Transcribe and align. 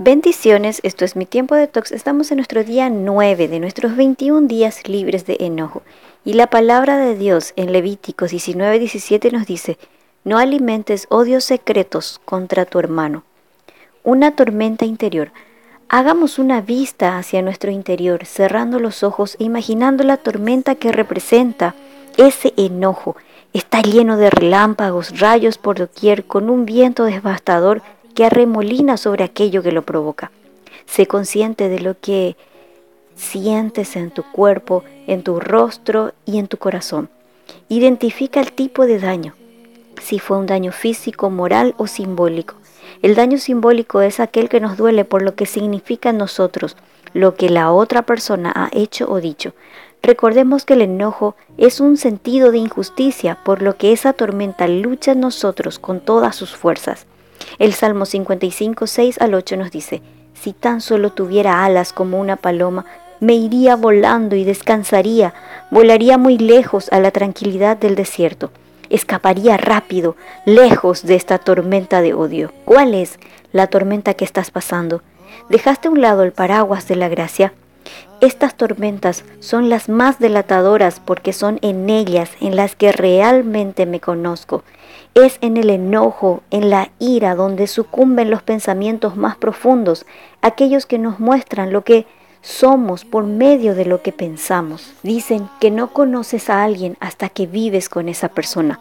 Bendiciones, 0.00 0.78
esto 0.84 1.04
es 1.04 1.16
mi 1.16 1.26
tiempo 1.26 1.56
de 1.56 1.66
tox. 1.66 1.90
Estamos 1.90 2.30
en 2.30 2.36
nuestro 2.36 2.62
día 2.62 2.88
9 2.88 3.48
de 3.48 3.58
nuestros 3.58 3.96
21 3.96 4.46
días 4.46 4.88
libres 4.88 5.26
de 5.26 5.38
enojo. 5.40 5.82
Y 6.24 6.34
la 6.34 6.46
palabra 6.46 6.98
de 6.98 7.16
Dios 7.16 7.52
en 7.56 7.72
Levíticos 7.72 8.30
19, 8.30 8.78
17 8.78 9.32
nos 9.32 9.44
dice, 9.44 9.76
no 10.22 10.38
alimentes 10.38 11.08
odios 11.10 11.42
secretos 11.42 12.20
contra 12.24 12.64
tu 12.64 12.78
hermano. 12.78 13.24
Una 14.04 14.36
tormenta 14.36 14.84
interior. 14.84 15.32
Hagamos 15.88 16.38
una 16.38 16.60
vista 16.60 17.18
hacia 17.18 17.42
nuestro 17.42 17.72
interior, 17.72 18.24
cerrando 18.24 18.78
los 18.78 19.02
ojos 19.02 19.36
e 19.40 19.44
imaginando 19.44 20.04
la 20.04 20.16
tormenta 20.16 20.76
que 20.76 20.92
representa 20.92 21.74
ese 22.16 22.54
enojo. 22.56 23.16
Está 23.52 23.82
lleno 23.82 24.16
de 24.16 24.30
relámpagos, 24.30 25.18
rayos 25.18 25.58
por 25.58 25.76
doquier, 25.76 26.24
con 26.24 26.50
un 26.50 26.66
viento 26.66 27.02
devastador 27.02 27.82
que 28.18 28.24
arremolina 28.24 28.96
sobre 28.96 29.22
aquello 29.22 29.62
que 29.62 29.70
lo 29.70 29.82
provoca. 29.82 30.32
Sé 30.86 31.06
consciente 31.06 31.68
de 31.68 31.78
lo 31.78 32.00
que 32.00 32.36
sientes 33.14 33.94
en 33.94 34.10
tu 34.10 34.24
cuerpo, 34.24 34.82
en 35.06 35.22
tu 35.22 35.38
rostro 35.38 36.14
y 36.26 36.40
en 36.40 36.48
tu 36.48 36.56
corazón. 36.56 37.10
Identifica 37.68 38.40
el 38.40 38.52
tipo 38.52 38.86
de 38.86 38.98
daño, 38.98 39.36
si 40.02 40.18
fue 40.18 40.36
un 40.36 40.46
daño 40.46 40.72
físico, 40.72 41.30
moral 41.30 41.76
o 41.78 41.86
simbólico. 41.86 42.56
El 43.02 43.14
daño 43.14 43.38
simbólico 43.38 44.00
es 44.00 44.18
aquel 44.18 44.48
que 44.48 44.58
nos 44.58 44.76
duele 44.76 45.04
por 45.04 45.22
lo 45.22 45.36
que 45.36 45.46
significa 45.46 46.10
en 46.10 46.18
nosotros, 46.18 46.76
lo 47.12 47.36
que 47.36 47.50
la 47.50 47.70
otra 47.70 48.02
persona 48.02 48.52
ha 48.52 48.68
hecho 48.72 49.08
o 49.08 49.20
dicho. 49.20 49.54
Recordemos 50.02 50.64
que 50.64 50.74
el 50.74 50.82
enojo 50.82 51.36
es 51.56 51.78
un 51.78 51.96
sentido 51.96 52.50
de 52.50 52.58
injusticia, 52.58 53.38
por 53.44 53.62
lo 53.62 53.76
que 53.76 53.92
esa 53.92 54.12
tormenta 54.12 54.66
lucha 54.66 55.12
en 55.12 55.20
nosotros 55.20 55.78
con 55.78 56.00
todas 56.00 56.34
sus 56.34 56.56
fuerzas. 56.56 57.06
El 57.58 57.72
Salmo 57.72 58.04
55, 58.04 58.86
6 58.86 59.20
al 59.20 59.34
8 59.34 59.56
nos 59.56 59.70
dice, 59.70 60.02
si 60.34 60.52
tan 60.52 60.80
solo 60.80 61.10
tuviera 61.10 61.64
alas 61.64 61.92
como 61.92 62.20
una 62.20 62.36
paloma, 62.36 62.84
me 63.20 63.34
iría 63.34 63.76
volando 63.76 64.36
y 64.36 64.44
descansaría, 64.44 65.34
volaría 65.70 66.18
muy 66.18 66.38
lejos 66.38 66.88
a 66.92 67.00
la 67.00 67.10
tranquilidad 67.10 67.76
del 67.76 67.96
desierto, 67.96 68.50
escaparía 68.90 69.56
rápido, 69.56 70.16
lejos 70.44 71.04
de 71.04 71.16
esta 71.16 71.38
tormenta 71.38 72.00
de 72.00 72.14
odio. 72.14 72.52
¿Cuál 72.64 72.94
es 72.94 73.18
la 73.52 73.66
tormenta 73.66 74.14
que 74.14 74.24
estás 74.24 74.50
pasando? 74.50 75.02
¿Dejaste 75.48 75.88
a 75.88 75.90
un 75.90 76.00
lado 76.00 76.22
el 76.22 76.32
paraguas 76.32 76.86
de 76.88 76.96
la 76.96 77.08
gracia? 77.08 77.52
Estas 78.20 78.56
tormentas 78.56 79.24
son 79.38 79.68
las 79.68 79.88
más 79.88 80.18
delatadoras 80.18 81.00
porque 81.00 81.32
son 81.32 81.58
en 81.62 81.88
ellas 81.88 82.30
en 82.40 82.56
las 82.56 82.74
que 82.74 82.90
realmente 82.90 83.86
me 83.86 84.00
conozco. 84.00 84.64
Es 85.14 85.38
en 85.40 85.56
el 85.56 85.70
enojo, 85.70 86.42
en 86.50 86.68
la 86.68 86.90
ira, 86.98 87.36
donde 87.36 87.66
sucumben 87.68 88.30
los 88.30 88.42
pensamientos 88.42 89.16
más 89.16 89.36
profundos, 89.36 90.04
aquellos 90.42 90.84
que 90.84 90.98
nos 90.98 91.20
muestran 91.20 91.72
lo 91.72 91.84
que 91.84 92.06
somos 92.40 93.04
por 93.04 93.24
medio 93.24 93.74
de 93.74 93.84
lo 93.84 94.02
que 94.02 94.12
pensamos. 94.12 94.94
Dicen 95.02 95.48
que 95.60 95.70
no 95.70 95.92
conoces 95.92 96.50
a 96.50 96.64
alguien 96.64 96.96
hasta 97.00 97.28
que 97.28 97.46
vives 97.46 97.88
con 97.88 98.08
esa 98.08 98.28
persona, 98.28 98.80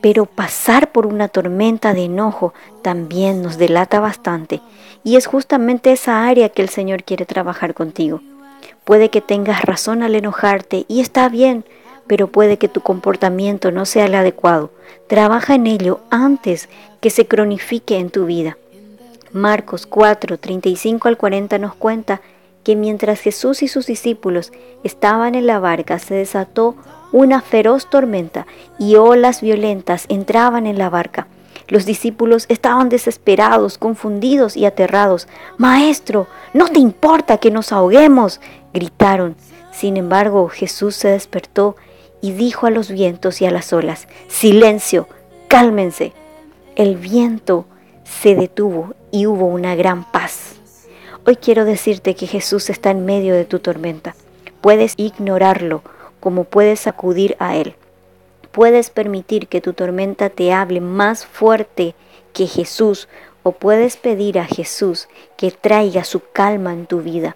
pero 0.00 0.26
pasar 0.26 0.92
por 0.92 1.06
una 1.06 1.28
tormenta 1.28 1.94
de 1.94 2.04
enojo 2.04 2.52
también 2.82 3.40
nos 3.42 3.56
delata 3.56 4.00
bastante 4.00 4.60
y 5.02 5.16
es 5.16 5.26
justamente 5.26 5.92
esa 5.92 6.26
área 6.26 6.50
que 6.50 6.60
el 6.60 6.68
Señor 6.68 7.04
quiere 7.04 7.24
trabajar 7.24 7.72
contigo. 7.72 8.20
Puede 8.84 9.08
que 9.08 9.20
tengas 9.20 9.62
razón 9.62 10.02
al 10.02 10.14
enojarte 10.14 10.84
y 10.88 11.00
está 11.00 11.28
bien, 11.28 11.64
pero 12.06 12.28
puede 12.28 12.58
que 12.58 12.68
tu 12.68 12.80
comportamiento 12.80 13.70
no 13.70 13.86
sea 13.86 14.06
el 14.06 14.14
adecuado. 14.14 14.70
Trabaja 15.06 15.54
en 15.54 15.66
ello 15.66 16.00
antes 16.10 16.68
que 17.00 17.10
se 17.10 17.26
cronifique 17.26 17.98
en 17.98 18.10
tu 18.10 18.26
vida. 18.26 18.56
Marcos 19.32 19.86
4, 19.86 20.38
35 20.38 21.08
al 21.08 21.16
40 21.16 21.58
nos 21.58 21.74
cuenta 21.74 22.20
que 22.62 22.76
mientras 22.76 23.20
Jesús 23.20 23.62
y 23.62 23.68
sus 23.68 23.86
discípulos 23.86 24.52
estaban 24.82 25.34
en 25.34 25.46
la 25.46 25.58
barca 25.58 25.98
se 25.98 26.14
desató 26.14 26.76
una 27.12 27.40
feroz 27.42 27.88
tormenta 27.90 28.46
y 28.78 28.96
olas 28.96 29.40
violentas 29.40 30.06
entraban 30.08 30.66
en 30.66 30.78
la 30.78 30.88
barca. 30.88 31.26
Los 31.68 31.86
discípulos 31.86 32.46
estaban 32.48 32.88
desesperados, 32.88 33.78
confundidos 33.78 34.56
y 34.56 34.66
aterrados. 34.66 35.28
Maestro, 35.56 36.26
¿no 36.52 36.68
te 36.68 36.78
importa 36.78 37.38
que 37.38 37.50
nos 37.50 37.72
ahoguemos? 37.72 38.40
gritaron. 38.72 39.36
Sin 39.72 39.96
embargo, 39.96 40.48
Jesús 40.48 40.96
se 40.96 41.08
despertó 41.08 41.76
y 42.20 42.32
dijo 42.32 42.66
a 42.66 42.70
los 42.70 42.90
vientos 42.90 43.40
y 43.40 43.46
a 43.46 43.50
las 43.50 43.72
olas, 43.72 44.08
Silencio, 44.28 45.08
cálmense. 45.48 46.12
El 46.76 46.96
viento 46.96 47.66
se 48.04 48.34
detuvo 48.34 48.94
y 49.10 49.26
hubo 49.26 49.46
una 49.46 49.74
gran 49.74 50.10
paz. 50.10 50.56
Hoy 51.26 51.36
quiero 51.36 51.64
decirte 51.64 52.14
que 52.14 52.26
Jesús 52.26 52.68
está 52.68 52.90
en 52.90 53.04
medio 53.06 53.34
de 53.34 53.44
tu 53.44 53.58
tormenta. 53.58 54.14
Puedes 54.60 54.94
ignorarlo 54.96 55.82
como 56.20 56.44
puedes 56.44 56.86
acudir 56.86 57.36
a 57.38 57.56
Él. 57.56 57.76
Puedes 58.54 58.88
permitir 58.88 59.48
que 59.48 59.60
tu 59.60 59.72
tormenta 59.72 60.30
te 60.30 60.52
hable 60.52 60.80
más 60.80 61.26
fuerte 61.26 61.96
que 62.32 62.46
Jesús 62.46 63.08
o 63.42 63.50
puedes 63.50 63.96
pedir 63.96 64.38
a 64.38 64.44
Jesús 64.44 65.08
que 65.36 65.50
traiga 65.50 66.04
su 66.04 66.22
calma 66.32 66.72
en 66.72 66.86
tu 66.86 67.00
vida. 67.00 67.34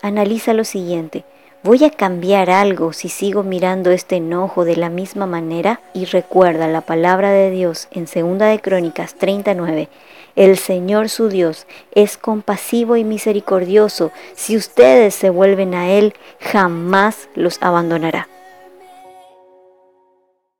Analiza 0.00 0.54
lo 0.54 0.62
siguiente. 0.62 1.24
¿Voy 1.64 1.82
a 1.82 1.90
cambiar 1.90 2.50
algo 2.50 2.92
si 2.92 3.08
sigo 3.08 3.42
mirando 3.42 3.90
este 3.90 4.16
enojo 4.16 4.64
de 4.64 4.76
la 4.76 4.90
misma 4.90 5.26
manera? 5.26 5.80
Y 5.92 6.04
recuerda 6.04 6.68
la 6.68 6.82
palabra 6.82 7.32
de 7.32 7.50
Dios 7.50 7.88
en 7.90 8.04
2 8.04 8.38
de 8.38 8.60
Crónicas 8.62 9.14
39. 9.14 9.88
El 10.36 10.56
Señor 10.56 11.08
su 11.08 11.28
Dios 11.28 11.66
es 11.96 12.16
compasivo 12.16 12.94
y 12.94 13.02
misericordioso. 13.02 14.12
Si 14.36 14.56
ustedes 14.56 15.16
se 15.16 15.30
vuelven 15.30 15.74
a 15.74 15.90
Él, 15.90 16.14
jamás 16.38 17.28
los 17.34 17.58
abandonará. 17.60 18.28